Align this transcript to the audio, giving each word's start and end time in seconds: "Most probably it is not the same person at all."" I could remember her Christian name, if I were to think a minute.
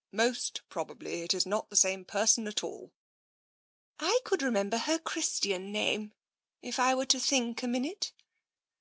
"Most 0.12 0.60
probably 0.68 1.22
it 1.22 1.34
is 1.34 1.44
not 1.44 1.68
the 1.68 1.74
same 1.74 2.04
person 2.04 2.46
at 2.46 2.62
all."" 2.62 2.92
I 3.98 4.20
could 4.24 4.40
remember 4.40 4.78
her 4.78 5.00
Christian 5.00 5.72
name, 5.72 6.12
if 6.62 6.78
I 6.78 6.94
were 6.94 7.06
to 7.06 7.18
think 7.18 7.60
a 7.64 7.66
minute. 7.66 8.12